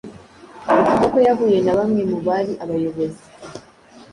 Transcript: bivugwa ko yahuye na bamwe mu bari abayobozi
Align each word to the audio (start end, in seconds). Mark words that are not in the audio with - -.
bivugwa 0.79 1.05
ko 1.13 1.17
yahuye 1.27 1.57
na 1.65 1.73
bamwe 1.77 2.01
mu 2.11 2.17
bari 2.27 2.53
abayobozi 2.63 3.23